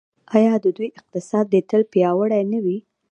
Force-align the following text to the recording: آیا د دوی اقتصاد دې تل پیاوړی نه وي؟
آیا 0.35 0.53
د 0.63 0.65
دوی 0.77 0.89
اقتصاد 0.99 1.45
دې 1.53 1.61
تل 1.69 1.81
پیاوړی 1.91 2.43
نه 2.53 2.59
وي؟ 2.65 2.77